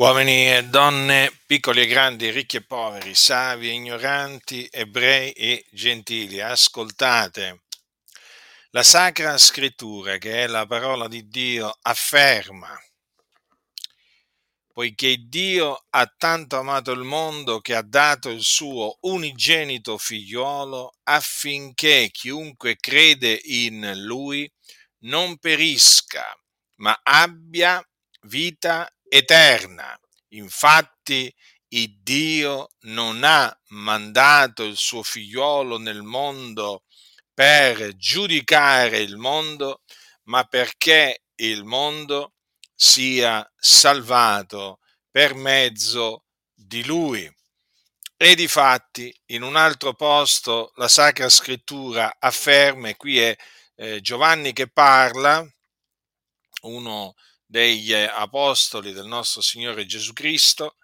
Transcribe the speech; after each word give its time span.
Uomini 0.00 0.50
e 0.50 0.64
donne, 0.64 1.30
piccoli 1.44 1.82
e 1.82 1.86
grandi, 1.86 2.30
ricchi 2.30 2.56
e 2.56 2.62
poveri, 2.62 3.14
savi 3.14 3.68
e 3.68 3.72
ignoranti, 3.72 4.66
ebrei 4.70 5.30
e 5.32 5.66
gentili, 5.70 6.40
ascoltate. 6.40 7.64
La 8.70 8.82
Sacra 8.82 9.36
Scrittura, 9.36 10.16
che 10.16 10.44
è 10.44 10.46
la 10.46 10.64
parola 10.64 11.06
di 11.06 11.28
Dio, 11.28 11.76
afferma, 11.82 12.74
poiché 14.72 15.18
Dio 15.18 15.84
ha 15.90 16.06
tanto 16.16 16.56
amato 16.56 16.92
il 16.92 17.02
mondo 17.02 17.60
che 17.60 17.74
ha 17.74 17.82
dato 17.82 18.30
il 18.30 18.40
suo 18.40 18.96
unigenito 19.02 19.98
figliuolo 19.98 20.94
affinché 21.02 22.08
chiunque 22.10 22.76
crede 22.76 23.38
in 23.44 23.92
lui 23.96 24.50
non 25.00 25.36
perisca, 25.36 26.24
ma 26.76 26.98
abbia 27.02 27.86
vita 28.22 28.90
eterna. 29.10 29.98
Infatti, 30.28 31.32
il 31.72 31.98
Dio 32.00 32.68
non 32.82 33.22
ha 33.24 33.54
mandato 33.68 34.62
il 34.64 34.76
suo 34.76 35.02
figliolo 35.02 35.78
nel 35.78 36.02
mondo 36.02 36.84
per 37.34 37.96
giudicare 37.96 38.98
il 38.98 39.16
mondo, 39.16 39.82
ma 40.24 40.44
perché 40.44 41.24
il 41.36 41.64
mondo 41.64 42.34
sia 42.74 43.48
salvato 43.56 44.78
per 45.10 45.34
mezzo 45.34 46.24
di 46.54 46.84
lui. 46.84 47.28
E 48.16 48.34
di 48.34 48.46
fatti, 48.46 49.12
in 49.26 49.42
un 49.42 49.56
altro 49.56 49.94
posto, 49.94 50.72
la 50.76 50.88
Sacra 50.88 51.28
Scrittura 51.28 52.16
afferma, 52.18 52.88
e 52.88 52.96
qui 52.96 53.18
è 53.18 53.34
eh, 53.76 54.00
Giovanni 54.02 54.52
che 54.52 54.68
parla, 54.68 55.44
uno 56.62 57.14
degli 57.50 57.92
apostoli 57.92 58.92
del 58.92 59.06
nostro 59.06 59.40
Signore 59.40 59.84
Gesù 59.84 60.12
Cristo, 60.12 60.76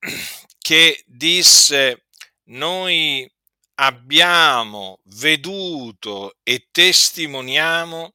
che 0.58 1.04
disse, 1.06 2.06
noi 2.46 3.30
abbiamo 3.74 5.00
veduto 5.04 6.38
e 6.42 6.66
testimoniamo 6.72 8.14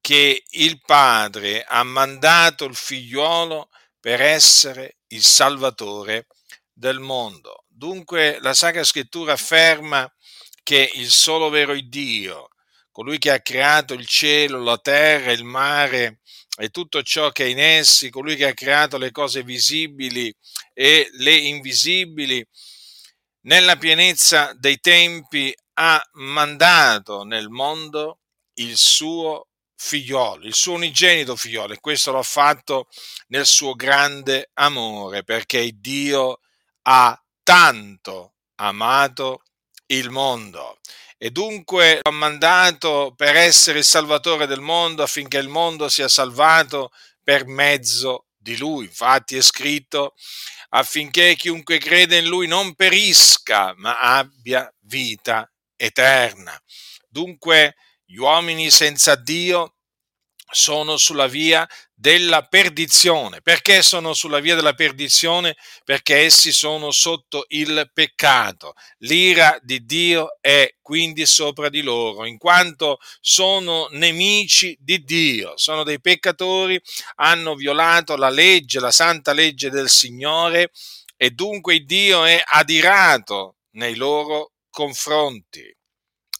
che 0.00 0.44
il 0.50 0.80
Padre 0.80 1.64
ha 1.64 1.82
mandato 1.82 2.64
il 2.64 2.76
figliuolo 2.76 3.70
per 3.98 4.20
essere 4.20 4.98
il 5.08 5.24
Salvatore 5.24 6.28
del 6.72 7.00
mondo. 7.00 7.64
Dunque 7.66 8.38
la 8.40 8.54
Sacra 8.54 8.84
Scrittura 8.84 9.32
afferma 9.32 10.08
che 10.62 10.92
il 10.94 11.10
solo 11.10 11.48
vero 11.48 11.74
Dio, 11.74 12.50
colui 12.92 13.18
che 13.18 13.32
ha 13.32 13.40
creato 13.40 13.94
il 13.94 14.06
cielo, 14.06 14.62
la 14.62 14.78
terra, 14.78 15.32
il 15.32 15.44
mare 15.44 16.20
e 16.58 16.70
tutto 16.70 17.02
ciò 17.02 17.30
che 17.30 17.44
è 17.44 17.48
in 17.48 17.60
essi, 17.60 18.10
colui 18.10 18.34
che 18.34 18.48
ha 18.48 18.54
creato 18.54 18.98
le 18.98 19.12
cose 19.12 19.42
visibili 19.42 20.34
e 20.74 21.08
le 21.12 21.34
invisibili, 21.34 22.44
nella 23.42 23.76
pienezza 23.76 24.52
dei 24.54 24.80
tempi 24.80 25.54
ha 25.74 26.02
mandato 26.14 27.22
nel 27.22 27.48
mondo 27.48 28.18
il 28.54 28.76
suo 28.76 29.46
figliolo, 29.76 30.44
il 30.44 30.54
suo 30.54 30.74
unigenito 30.74 31.36
figliolo, 31.36 31.74
e 31.74 31.80
questo 31.80 32.10
l'ha 32.10 32.22
fatto 32.22 32.88
nel 33.28 33.46
suo 33.46 33.74
grande 33.74 34.50
amore, 34.54 35.22
perché 35.22 35.70
Dio 35.74 36.40
ha 36.82 37.24
tanto 37.44 38.34
amato 38.56 39.42
il 39.86 40.10
mondo 40.10 40.78
e 41.18 41.30
dunque 41.30 41.98
l'ho 42.02 42.12
mandato 42.12 43.12
per 43.16 43.36
essere 43.36 43.80
il 43.80 43.84
salvatore 43.84 44.46
del 44.46 44.60
mondo 44.60 45.02
affinché 45.02 45.38
il 45.38 45.48
mondo 45.48 45.88
sia 45.88 46.08
salvato 46.08 46.90
per 47.22 47.44
mezzo 47.46 48.26
di 48.36 48.56
lui. 48.56 48.84
Infatti 48.86 49.36
è 49.36 49.42
scritto 49.42 50.14
affinché 50.70 51.34
chiunque 51.34 51.78
crede 51.78 52.18
in 52.18 52.26
lui 52.26 52.46
non 52.46 52.74
perisca, 52.74 53.74
ma 53.76 53.98
abbia 54.00 54.72
vita 54.82 55.50
eterna. 55.76 56.56
Dunque 57.08 57.74
gli 58.04 58.16
uomini 58.16 58.70
senza 58.70 59.16
Dio 59.16 59.77
sono 60.50 60.96
sulla 60.96 61.26
via 61.26 61.66
della 61.94 62.42
perdizione. 62.42 63.40
Perché 63.42 63.82
sono 63.82 64.14
sulla 64.14 64.40
via 64.40 64.54
della 64.54 64.74
perdizione? 64.74 65.56
Perché 65.84 66.18
essi 66.18 66.52
sono 66.52 66.90
sotto 66.90 67.44
il 67.48 67.90
peccato. 67.92 68.74
L'ira 68.98 69.58
di 69.62 69.84
Dio 69.84 70.36
è 70.40 70.74
quindi 70.80 71.26
sopra 71.26 71.68
di 71.68 71.82
loro, 71.82 72.24
in 72.24 72.38
quanto 72.38 72.98
sono 73.20 73.88
nemici 73.90 74.76
di 74.80 75.04
Dio, 75.04 75.52
sono 75.56 75.82
dei 75.82 76.00
peccatori, 76.00 76.80
hanno 77.16 77.54
violato 77.54 78.16
la 78.16 78.30
legge, 78.30 78.80
la 78.80 78.90
santa 78.90 79.32
legge 79.32 79.70
del 79.70 79.90
Signore 79.90 80.70
e 81.16 81.30
dunque 81.30 81.80
Dio 81.80 82.24
è 82.24 82.40
adirato 82.42 83.56
nei 83.72 83.96
loro 83.96 84.52
confronti. 84.70 85.76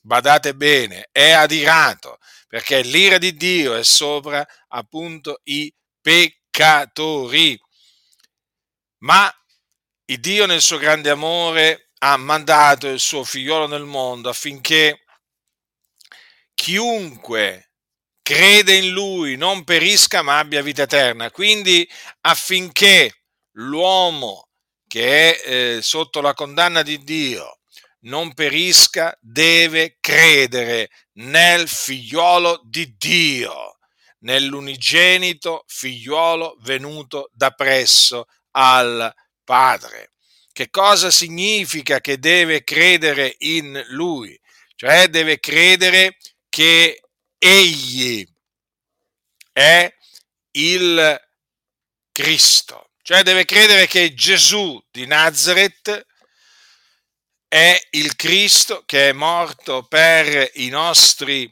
Badate 0.01 0.55
bene, 0.55 1.09
è 1.11 1.33
adirato 1.33 2.18
perché 2.49 2.81
l'ira 2.81 3.19
di 3.19 3.37
Dio 3.37 3.77
è 3.77 3.85
sopra 3.85 4.45
appunto 4.69 5.41
i 5.45 5.73
peccatori. 6.01 7.61
Ma 9.01 9.31
il 10.07 10.19
Dio 10.19 10.47
nel 10.47 10.63
suo 10.63 10.79
grande 10.79 11.11
amore 11.11 11.91
ha 11.99 12.17
mandato 12.17 12.89
il 12.89 13.01
suo 13.01 13.23
figliolo 13.23 13.67
nel 13.67 13.85
mondo 13.85 14.31
affinché 14.31 15.05
chiunque 16.55 17.73
crede 18.23 18.77
in 18.77 18.91
lui 18.91 19.37
non 19.37 19.65
perisca 19.65 20.23
ma 20.23 20.39
abbia 20.39 20.63
vita 20.63 20.83
eterna. 20.83 21.31
Quindi 21.31 21.89
affinché 22.23 23.25
l'uomo 23.53 24.49
che 24.87 25.37
è 25.43 25.77
eh, 25.77 25.83
sotto 25.83 26.23
la 26.23 26.33
condanna 26.33 26.83
di 26.83 27.05
Dio 27.05 27.58
non 28.01 28.35
perisca, 28.35 29.17
deve 29.21 29.97
credere 30.01 30.91
nel 31.15 31.69
figliolo 31.69 32.63
di 32.65 32.97
Dio, 32.97 33.79
nell'unigenito 34.21 35.65
figliolo 35.67 36.57
venuto 36.61 37.31
da 37.33 37.51
presso 37.51 38.27
al 38.53 39.13
Padre. 39.45 40.13
Che 40.53 40.71
cosa 40.71 41.11
significa 41.11 42.01
che 42.01 42.19
deve 42.19 42.65
credere 42.65 43.35
in 43.39 43.85
lui? 43.89 44.39
Cioè 44.75 45.09
deve 45.09 45.41
credere 45.41 46.17
che 46.49 47.01
egli 47.39 48.27
è 49.53 49.93
il 50.53 51.21
Cristo, 52.13 52.91
cioè 53.03 53.23
deve 53.23 53.45
credere 53.45 53.87
che 53.87 54.15
Gesù 54.15 54.81
di 54.91 55.07
Nazareth 55.07 56.07
è 57.49 57.81
il 57.93 58.15
Cristo 58.15 58.83
che 58.85 59.09
è 59.09 59.13
morto 59.13 59.83
per 59.85 60.51
i 60.57 60.69
nostri 60.69 61.51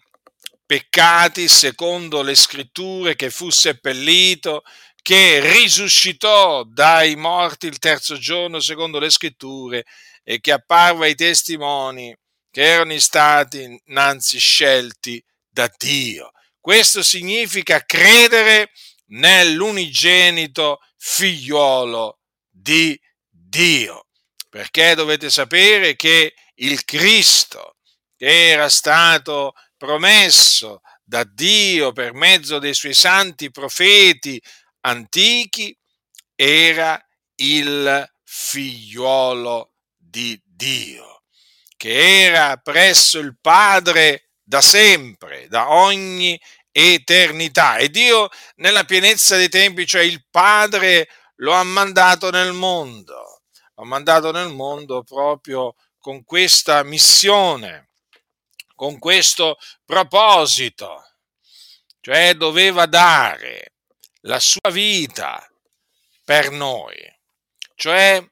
peccati 0.66 1.48
secondo 1.48 2.20
le 2.22 2.34
scritture, 2.34 3.16
che 3.16 3.30
fu 3.30 3.48
seppellito, 3.48 4.62
che 5.00 5.40
risuscitò 5.40 6.64
dai 6.64 7.16
morti 7.16 7.66
il 7.66 7.78
terzo 7.78 8.18
giorno 8.18 8.60
secondo 8.60 8.98
le 8.98 9.08
scritture 9.08 9.84
e 10.22 10.40
che 10.40 10.52
apparve 10.52 11.06
ai 11.06 11.14
testimoni 11.14 12.14
che 12.50 12.62
erano 12.62 12.98
stati 12.98 13.80
innanzi 13.86 14.38
scelti 14.38 15.22
da 15.48 15.72
Dio. 15.78 16.32
Questo 16.60 17.02
significa 17.02 17.84
credere 17.84 18.70
nell'unigenito 19.06 20.80
figliolo 20.96 22.18
di 22.50 22.98
Dio 23.30 24.05
perché 24.48 24.94
dovete 24.94 25.30
sapere 25.30 25.96
che 25.96 26.34
il 26.56 26.84
Cristo 26.84 27.76
che 28.16 28.50
era 28.50 28.68
stato 28.68 29.54
promesso 29.76 30.80
da 31.04 31.24
Dio 31.24 31.92
per 31.92 32.14
mezzo 32.14 32.58
dei 32.58 32.74
suoi 32.74 32.94
santi 32.94 33.50
profeti 33.50 34.40
antichi 34.80 35.76
era 36.34 37.00
il 37.36 38.10
figliuolo 38.24 39.72
di 39.96 40.40
Dio, 40.44 41.22
che 41.76 42.24
era 42.24 42.56
presso 42.56 43.18
il 43.18 43.36
Padre 43.40 44.30
da 44.42 44.60
sempre, 44.60 45.46
da 45.48 45.70
ogni 45.70 46.40
eternità. 46.72 47.76
E 47.76 47.90
Dio 47.90 48.28
nella 48.56 48.84
pienezza 48.84 49.36
dei 49.36 49.48
tempi, 49.48 49.86
cioè 49.86 50.02
il 50.02 50.24
Padre, 50.30 51.08
lo 51.36 51.52
ha 51.52 51.62
mandato 51.62 52.30
nel 52.30 52.52
mondo 52.52 53.35
l'ha 53.76 53.84
mandato 53.84 54.32
nel 54.32 54.52
mondo 54.52 55.02
proprio 55.02 55.74
con 55.98 56.24
questa 56.24 56.82
missione, 56.82 57.90
con 58.74 58.98
questo 58.98 59.58
proposito, 59.84 61.02
cioè 62.00 62.34
doveva 62.34 62.86
dare 62.86 63.74
la 64.22 64.40
sua 64.40 64.70
vita 64.70 65.46
per 66.24 66.50
noi, 66.50 66.96
cioè 67.74 68.24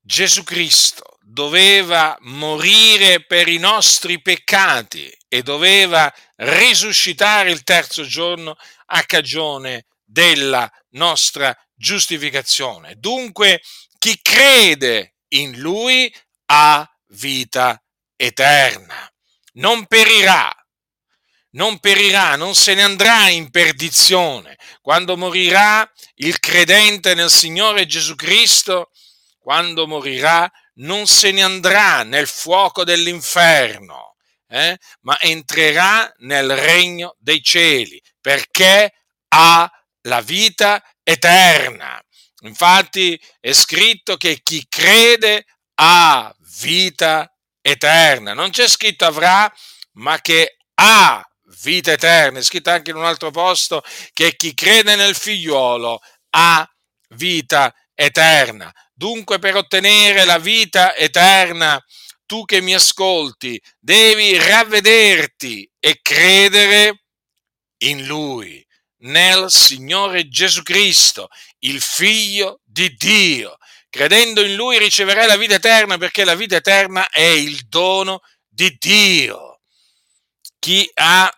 Gesù 0.00 0.42
Cristo 0.42 1.18
doveva 1.20 2.16
morire 2.20 3.24
per 3.24 3.48
i 3.48 3.58
nostri 3.58 4.20
peccati 4.22 5.14
e 5.28 5.42
doveva 5.42 6.12
risuscitare 6.36 7.50
il 7.50 7.62
terzo 7.62 8.04
giorno 8.04 8.56
a 8.86 9.02
cagione 9.04 9.84
della 10.02 10.70
nostra 10.90 11.54
giustificazione. 11.74 12.94
Dunque, 12.96 13.60
chi 13.98 14.18
crede 14.22 15.16
in 15.28 15.58
lui 15.58 16.12
ha 16.46 16.88
vita 17.08 17.82
eterna, 18.16 19.12
non 19.54 19.86
perirà, 19.86 20.54
non 21.50 21.78
perirà, 21.78 22.36
non 22.36 22.54
se 22.54 22.74
ne 22.74 22.82
andrà 22.82 23.28
in 23.28 23.50
perdizione. 23.50 24.56
Quando 24.80 25.16
morirà 25.16 25.90
il 26.16 26.38
credente 26.40 27.14
nel 27.14 27.30
Signore 27.30 27.86
Gesù 27.86 28.14
Cristo, 28.14 28.90
quando 29.38 29.86
morirà, 29.86 30.50
non 30.74 31.06
se 31.06 31.30
ne 31.32 31.42
andrà 31.42 32.02
nel 32.02 32.26
fuoco 32.28 32.84
dell'inferno, 32.84 34.16
eh? 34.48 34.78
ma 35.00 35.18
entrerà 35.20 36.12
nel 36.18 36.54
regno 36.56 37.16
dei 37.18 37.42
cieli, 37.42 38.00
perché 38.20 38.92
ha 39.28 39.70
la 40.02 40.20
vita 40.20 40.82
eterna. 41.02 42.00
Infatti 42.42 43.20
è 43.40 43.52
scritto 43.52 44.16
che 44.16 44.40
chi 44.42 44.64
crede 44.68 45.44
ha 45.74 46.34
vita 46.60 47.32
eterna. 47.60 48.32
Non 48.34 48.50
c'è 48.50 48.68
scritto 48.68 49.04
avrà, 49.04 49.52
ma 49.94 50.20
che 50.20 50.56
ha 50.74 51.22
vita 51.62 51.92
eterna. 51.92 52.38
È 52.38 52.42
scritto 52.42 52.70
anche 52.70 52.90
in 52.90 52.96
un 52.96 53.04
altro 53.04 53.30
posto 53.30 53.82
che 54.12 54.36
chi 54.36 54.54
crede 54.54 54.96
nel 54.96 55.14
figliuolo 55.14 56.00
ha 56.30 56.68
vita 57.10 57.74
eterna. 57.94 58.72
Dunque 58.92 59.38
per 59.38 59.56
ottenere 59.56 60.24
la 60.24 60.38
vita 60.38 60.94
eterna, 60.94 61.82
tu 62.26 62.44
che 62.44 62.60
mi 62.60 62.74
ascolti, 62.74 63.60
devi 63.78 64.36
ravvederti 64.36 65.70
e 65.78 66.00
credere 66.02 67.04
in 67.84 68.06
Lui, 68.06 68.64
nel 69.00 69.50
Signore 69.50 70.28
Gesù 70.28 70.62
Cristo, 70.62 71.28
il 71.60 71.80
Figlio 71.80 72.60
di 72.64 72.94
Dio. 72.96 73.56
Credendo 73.90 74.42
in 74.42 74.54
Lui 74.54 74.78
riceverai 74.78 75.26
la 75.26 75.36
vita 75.36 75.54
eterna 75.54 75.96
perché 75.98 76.24
la 76.24 76.34
vita 76.34 76.56
eterna 76.56 77.08
è 77.08 77.20
il 77.20 77.66
dono 77.68 78.20
di 78.46 78.76
Dio. 78.78 79.60
Chi 80.58 80.90
ha 80.94 81.32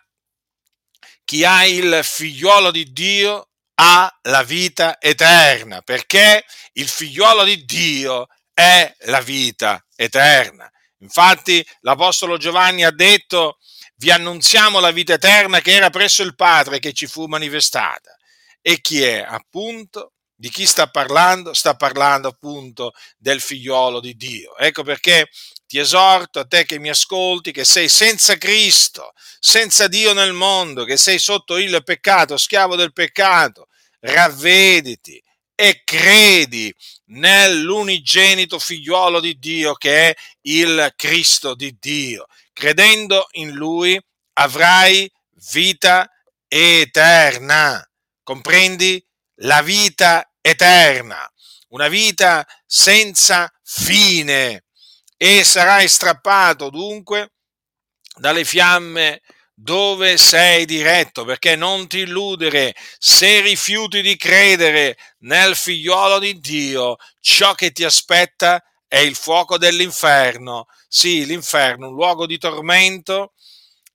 chi 1.23 1.45
ha 1.45 1.65
il 1.65 2.01
figliuolo 2.03 2.71
di 2.71 2.91
Dio 2.91 3.51
ha 3.75 4.19
la 4.23 4.43
vita 4.43 4.99
eterna, 4.99 5.81
perché 5.81 6.43
il 6.73 6.89
figliuolo 6.89 7.45
di 7.45 7.63
Dio 7.63 8.27
è 8.53 8.93
la 9.05 9.21
vita 9.21 9.81
eterna. 9.95 10.69
Infatti 10.97 11.65
l'Apostolo 11.79 12.35
Giovanni 12.37 12.83
ha 12.83 12.91
detto, 12.91 13.59
vi 14.01 14.09
annunziamo 14.09 14.79
la 14.79 14.89
vita 14.89 15.13
eterna 15.13 15.61
che 15.61 15.73
era 15.73 15.91
presso 15.91 16.23
il 16.23 16.33
Padre 16.33 16.79
che 16.79 16.91
ci 16.91 17.05
fu 17.05 17.27
manifestata. 17.27 18.17
E 18.59 18.81
chi 18.81 19.03
è? 19.03 19.23
Appunto, 19.27 20.13
di 20.33 20.49
chi 20.49 20.65
sta 20.65 20.89
parlando? 20.89 21.53
Sta 21.53 21.75
parlando 21.75 22.29
appunto 22.29 22.93
del 23.15 23.41
figliuolo 23.41 23.99
di 23.99 24.15
Dio. 24.15 24.57
Ecco 24.57 24.81
perché 24.81 25.29
ti 25.67 25.77
esorto 25.77 26.39
a 26.39 26.47
te 26.47 26.65
che 26.65 26.79
mi 26.79 26.89
ascolti, 26.89 27.51
che 27.51 27.63
sei 27.63 27.89
senza 27.89 28.37
Cristo, 28.37 29.13
senza 29.39 29.87
Dio 29.87 30.13
nel 30.13 30.33
mondo, 30.33 30.83
che 30.83 30.97
sei 30.97 31.19
sotto 31.19 31.57
il 31.57 31.83
peccato, 31.83 32.37
schiavo 32.37 32.75
del 32.75 32.93
peccato, 32.93 33.67
ravvediti 33.99 35.21
e 35.53 35.83
credi 35.83 36.73
nell'unigenito 37.11 38.57
figliuolo 38.57 39.19
di 39.19 39.37
Dio 39.37 39.75
che 39.75 40.09
è 40.09 40.15
il 40.41 40.91
Cristo 40.95 41.53
di 41.53 41.77
Dio. 41.79 42.25
Credendo 42.53 43.27
in 43.31 43.51
Lui 43.51 43.99
avrai 44.33 45.11
vita 45.51 46.09
eterna. 46.47 47.83
Comprendi? 48.23 49.03
La 49.43 49.61
vita 49.61 50.29
eterna, 50.39 51.27
una 51.69 51.87
vita 51.87 52.45
senza 52.65 53.51
fine 53.63 54.65
e 55.17 55.43
sarai 55.43 55.87
strappato 55.87 56.69
dunque 56.69 57.31
dalle 58.15 58.43
fiamme 58.43 59.21
dove 59.53 60.17
sei 60.17 60.65
diretto, 60.65 61.23
perché 61.23 61.55
non 61.55 61.87
ti 61.87 61.99
illudere, 61.99 62.75
se 62.97 63.41
rifiuti 63.41 64.01
di 64.01 64.15
credere 64.17 64.97
nel 65.19 65.55
figliolo 65.55 66.17
di 66.17 66.39
Dio, 66.39 66.95
ciò 67.19 67.53
che 67.53 67.71
ti 67.71 67.83
aspetta 67.83 68.63
è 68.87 68.97
il 68.97 69.15
fuoco 69.15 69.57
dell'inferno. 69.57 70.65
Sì, 70.93 71.25
l'inferno, 71.25 71.87
un 71.87 71.93
luogo 71.93 72.25
di 72.25 72.37
tormento 72.37 73.31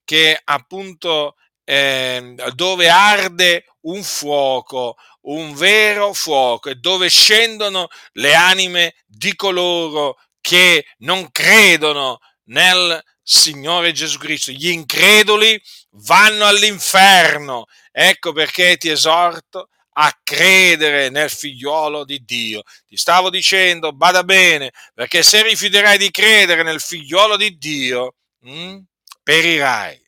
che 0.03 0.41
appunto 0.43 1.35
eh, 1.63 2.35
dove 2.55 2.89
arde 2.89 3.67
un 3.83 4.03
fuoco, 4.03 4.97
un 5.25 5.53
vero 5.55 6.15
fuoco, 6.15 6.71
e 6.71 6.77
dove 6.77 7.11
scendono 7.11 7.89
le 8.13 8.35
anime 8.35 8.95
di 9.05 9.37
coloro 9.37 10.17
che 10.41 10.87
non 11.01 11.31
credono 11.33 12.19
nel 12.45 12.99
Signore 13.23 13.93
Gesù 13.93 14.17
Cristo. 14.17 14.51
Gli 14.53 14.69
increduli 14.71 15.61
vanno 16.07 16.47
all'inferno. 16.47 17.67
Ecco 17.93 18.33
perché 18.33 18.79
ti 18.79 18.89
esorto 18.89 19.69
a 19.99 20.19
credere 20.23 21.09
nel 21.09 21.31
figliolo 21.31 22.05
di 22.05 22.23
Dio. 22.25 22.63
Ti 22.87 22.97
stavo 22.97 23.31
dicendo, 23.31 23.93
bada 23.93 24.25
bene, 24.25 24.73
perché 24.95 25.23
se 25.23 25.43
rifiuterai 25.43 25.99
di 25.99 26.11
credere 26.11 26.63
nel 26.63 26.81
figliolo 26.81 27.37
di 27.37 27.57
Dio, 27.57 28.17
mh, 28.41 28.51
hm, 28.51 28.85
perirai. 29.23 30.03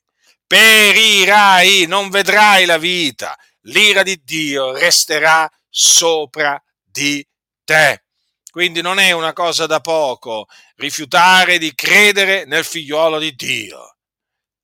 Perirai, 0.46 1.86
non 1.86 2.08
vedrai 2.10 2.64
la 2.64 2.78
vita. 2.78 3.36
L'ira 3.62 4.02
di 4.02 4.20
Dio 4.24 4.72
resterà 4.72 5.50
sopra 5.68 6.60
di 6.82 7.26
te. 7.64 8.04
Quindi 8.50 8.80
non 8.80 8.98
è 8.98 9.12
una 9.12 9.32
cosa 9.32 9.66
da 9.66 9.80
poco 9.80 10.46
rifiutare 10.76 11.58
di 11.58 11.74
credere 11.74 12.44
nel 12.46 12.64
figliuolo 12.64 13.18
di 13.18 13.34
Dio. 13.34 13.97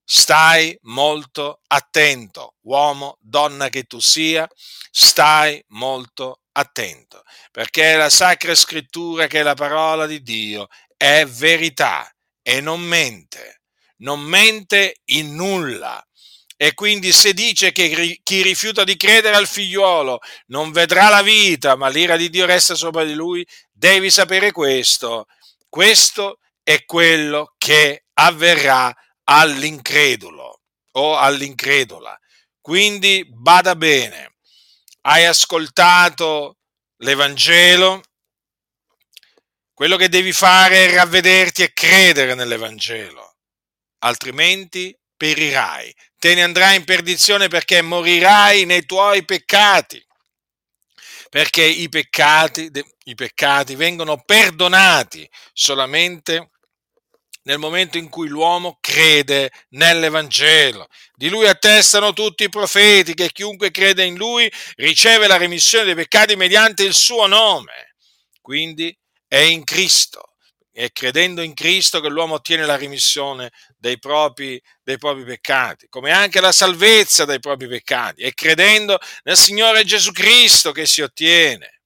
Stai 0.07 0.77
molto 0.83 1.61
attento, 1.67 2.57
uomo, 2.63 3.17
donna 3.21 3.71
che 3.71 3.85
tu 3.85 4.01
sia, 4.01 4.47
stai 4.91 5.63
molto 5.69 6.41
attento, 6.53 7.23
perché 7.51 7.97
la 7.97 8.11
Sacra 8.11 8.55
Scrittura, 8.55 9.27
che 9.27 9.41
è 9.41 9.43
la 9.43 9.55
parola 9.55 10.07
di 10.07 10.23
Dio, 10.23 10.69
è 10.97 11.25
verità 11.25 12.09
e 12.43 12.61
non 12.61 12.83
mente, 12.83 13.63
non 13.99 14.21
mente 14.21 15.01
in 15.07 15.35
nulla. 15.35 16.05
E 16.57 16.75
quindi 16.75 17.13
se 17.13 17.33
dice 17.33 17.73
che 17.73 18.21
chi 18.23 18.43
rifiuta 18.43 18.85
di 18.85 18.97
credere 18.97 19.37
al 19.37 19.49
figliuolo 19.49 20.21
non 20.47 20.71
vedrà 20.71 21.09
la 21.09 21.23
vita, 21.23 21.77
ma 21.77 21.89
l'ira 21.89 22.17
di 22.17 22.31
Dio 22.31 22.47
resta 22.47 22.75
sopra 22.75 23.05
di 23.05 23.15
lui, 23.15 23.45
devi 23.73 24.11
sapere 24.11 24.53
questo. 24.53 25.27
Questo 25.69 26.39
è 26.63 26.85
quello 26.85 27.55
che 27.59 28.05
avverrà 28.15 28.95
all'incredulo 29.25 30.61
o 30.93 31.17
all'incredula. 31.17 32.19
Quindi 32.61 33.27
bada 33.29 33.77
bene, 33.77 34.37
hai 35.03 35.27
ascoltato 35.27 36.59
l'Evangelo, 36.99 38.03
quello 39.75 39.97
che 39.97 40.09
devi 40.09 40.33
fare 40.33 40.87
è 40.87 40.95
ravvederti 40.95 41.63
e 41.63 41.73
credere 41.73 42.35
nell'Evangelo, 42.35 43.37
altrimenti 43.99 44.97
perirai, 45.17 45.95
te 46.19 46.35
ne 46.35 46.43
andrai 46.43 46.77
in 46.77 46.85
perdizione 46.85 47.49
perché 47.49 47.83
morirai 47.83 48.65
nei 48.65 48.87
tuoi 48.87 49.25
peccati, 49.25 50.03
perché 51.29 51.65
i 51.65 51.89
peccati, 51.89 52.71
i 53.05 53.15
peccati 53.15 53.75
vengono 53.75 54.23
perdonati 54.23 55.29
solamente 55.53 56.51
nel 57.45 57.59
momento 57.59 57.97
in 57.97 58.09
cui 58.09 58.29
l'uomo 58.29 58.79
crede 58.81 59.51
nell'Evangelo. 59.71 60.87
Di 61.15 61.29
lui 61.29 61.47
attestano 61.47 62.13
tutti 62.13 62.45
i 62.45 62.49
profeti 62.49 63.15
che 63.15 63.33
chiunque 63.33 63.71
crede 63.71 64.05
in 64.05 64.17
lui 64.17 64.51
riceve 64.77 65.27
la 65.27 65.37
remissione 65.37 65.85
dei 65.85 65.95
peccati 65.95 66.37
mediante 66.37 66.85
il 66.85 66.95
suo 66.95 67.27
nome. 67.27 67.95
Quindi 68.41 68.97
è 69.27 69.39
in 69.39 69.65
Cristo 69.65 70.35
è 70.75 70.91
credendo 70.91 71.41
in 71.41 71.55
Cristo 71.55 72.01
che 72.01 72.09
l'uomo 72.09 72.35
ottiene 72.35 72.67
la 72.67 72.75
rimissione 72.75 73.53
dei 73.79 73.97
propri, 74.01 74.61
dei 74.83 74.99
propri, 74.99 75.23
peccati, 75.23 75.87
come 75.89 76.11
anche 76.11 76.41
la 76.41 76.51
salvezza 76.51 77.25
dai 77.25 77.39
propri 77.39 77.69
peccati. 77.69 78.23
È 78.23 78.35
credendo 78.35 78.99
nel 79.23 79.37
Signore 79.37 79.85
Gesù 79.85 80.11
Cristo 80.11 80.73
che 80.73 80.85
si 80.85 81.01
ottiene. 81.01 81.81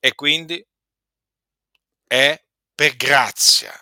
E 0.00 0.14
quindi 0.14 0.64
è 2.06 2.42
per 2.74 2.96
grazia 2.96 3.74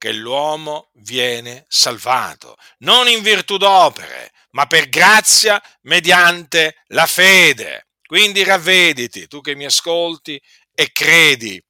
che 0.00 0.12
l'uomo 0.12 0.88
viene 0.94 1.66
salvato, 1.68 2.56
non 2.78 3.06
in 3.06 3.20
virtù 3.20 3.58
d'opere, 3.58 4.32
ma 4.52 4.64
per 4.64 4.88
grazia 4.88 5.62
mediante 5.82 6.84
la 6.86 7.04
fede. 7.04 7.88
Quindi 8.06 8.42
ravvediti, 8.42 9.28
tu 9.28 9.42
che 9.42 9.54
mi 9.54 9.66
ascolti, 9.66 10.40
e 10.74 10.90
credi 10.90 11.62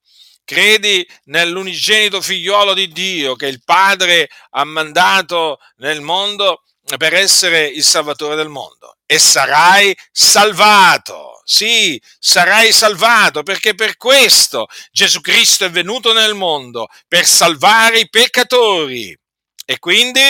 credi 0.51 1.09
nell'unigenito 1.27 2.21
figliuolo 2.21 2.75
di 2.75 2.89
Dio 2.89 3.37
che 3.37 3.47
il 3.47 3.63
Padre 3.65 4.29
ha 4.51 4.65
mandato 4.65 5.59
nel 5.77 6.01
mondo 6.01 6.65
per 6.97 7.15
essere 7.15 7.67
il 7.67 7.85
Salvatore 7.85 8.35
del 8.35 8.49
mondo 8.49 8.97
e 9.07 9.21
sarai 9.21 9.97
salvato. 10.11 11.30
Sì, 11.45 12.01
sarai 12.19 12.73
salvato 12.73 13.43
perché 13.43 13.75
per 13.75 13.97
questo 13.97 14.67
Gesù 14.91 15.21
Cristo 15.21 15.65
è 15.65 15.71
venuto 15.71 16.13
nel 16.13 16.35
mondo, 16.35 16.87
per 17.09 17.27
salvare 17.27 18.01
i 18.01 18.09
peccatori. 18.09 19.17
E 19.65 19.79
quindi 19.79 20.21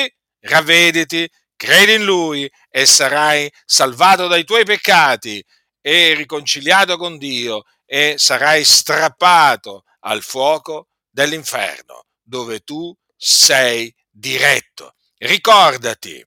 ravvediti, 0.40 1.28
credi 1.56 1.94
in 1.94 2.04
Lui 2.04 2.50
e 2.70 2.86
sarai 2.86 3.50
salvato 3.64 4.26
dai 4.28 4.44
tuoi 4.44 4.64
peccati 4.64 5.42
e 5.80 6.14
riconciliato 6.14 6.96
con 6.96 7.18
Dio 7.18 7.64
e 7.84 8.14
sarai 8.16 8.64
strappato 8.64 9.84
al 10.00 10.22
fuoco 10.22 10.88
dell'inferno, 11.10 12.04
dove 12.22 12.60
tu 12.60 12.94
sei 13.16 13.94
diretto. 14.08 14.94
Ricordati, 15.18 16.24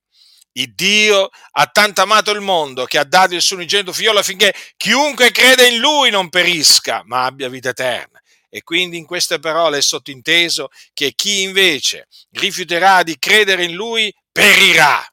il 0.53 0.73
Dio 0.73 1.29
ha 1.51 1.67
tanto 1.67 2.01
amato 2.01 2.31
il 2.31 2.41
mondo 2.41 2.85
che 2.85 2.97
ha 2.97 3.03
dato 3.03 3.33
il 3.33 3.41
suo 3.41 3.55
unigenito 3.55 3.93
figliolo 3.93 4.19
affinché 4.19 4.53
chiunque 4.77 5.31
crede 5.31 5.67
in 5.67 5.79
lui 5.79 6.09
non 6.09 6.29
perisca, 6.29 7.01
ma 7.05 7.25
abbia 7.25 7.49
vita 7.49 7.69
eterna. 7.69 8.21
E 8.49 8.61
quindi 8.61 8.97
in 8.97 9.05
queste 9.05 9.39
parole 9.39 9.79
è 9.79 9.81
sottinteso 9.81 10.69
che 10.93 11.13
chi 11.15 11.41
invece 11.41 12.07
rifiuterà 12.33 13.01
di 13.01 13.17
credere 13.17 13.63
in 13.63 13.73
lui 13.73 14.13
perirà. 14.31 15.03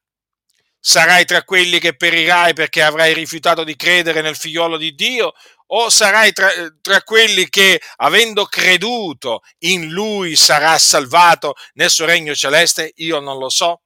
Sarai 0.78 1.24
tra 1.24 1.42
quelli 1.42 1.78
che 1.78 1.96
perirai 1.96 2.52
perché 2.52 2.82
avrai 2.82 3.14
rifiutato 3.14 3.64
di 3.64 3.76
credere 3.76 4.20
nel 4.20 4.36
figliolo 4.36 4.76
di 4.76 4.94
Dio 4.94 5.32
o 5.72 5.88
sarai 5.88 6.32
tra, 6.32 6.50
tra, 6.80 7.02
quelli 7.02 7.48
che, 7.48 7.80
avendo 7.96 8.44
creduto 8.44 9.40
in 9.60 9.88
lui, 9.88 10.36
sarà 10.36 10.78
salvato 10.78 11.54
nel 11.74 11.90
suo 11.90 12.06
regno 12.06 12.34
celeste? 12.34 12.92
Io 12.96 13.20
non 13.20 13.38
lo 13.38 13.48
so. 13.48 13.82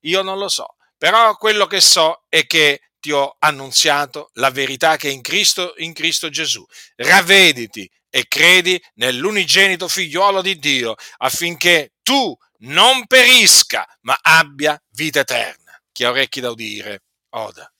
Io 0.00 0.22
non 0.22 0.38
lo 0.38 0.48
so. 0.48 0.76
Però 0.96 1.36
quello 1.36 1.66
che 1.66 1.80
so 1.80 2.24
è 2.28 2.46
che 2.46 2.80
ti 3.00 3.12
ho 3.12 3.36
annunziato 3.38 4.30
la 4.34 4.50
verità 4.50 4.96
che 4.96 5.08
è 5.08 5.12
in 5.12 5.22
Cristo, 5.22 5.74
in 5.76 5.92
Cristo 5.92 6.28
Gesù. 6.28 6.64
Ravvediti 6.96 7.88
e 8.10 8.26
credi 8.26 8.82
nell'unigenito 8.94 9.86
figliuolo 9.86 10.42
di 10.42 10.58
Dio 10.58 10.94
affinché 11.18 11.92
tu 12.02 12.36
non 12.60 13.06
perisca, 13.06 13.86
ma 14.02 14.18
abbia 14.20 14.80
vita 14.90 15.20
eterna. 15.20 15.80
Chi 15.92 16.04
ha 16.04 16.10
orecchi 16.10 16.40
da 16.40 16.50
udire, 16.50 17.02
oda. 17.30 17.70